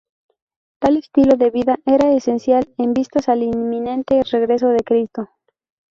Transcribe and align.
Tal 0.79 0.97
estilo 0.97 1.37
de 1.37 1.51
vida 1.51 1.77
era 1.85 2.11
esencial 2.11 2.73
en 2.79 2.95
vistas 2.95 3.29
al 3.29 3.43
inminente 3.43 4.23
regreso 4.23 4.69
de 4.69 4.79
Cristo. 4.83 5.29